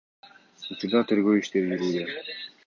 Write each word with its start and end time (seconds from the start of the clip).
Учурда 0.75 1.01
тергөө 1.11 1.37
иштери 1.43 1.69
жүрүүдө. 1.83 2.09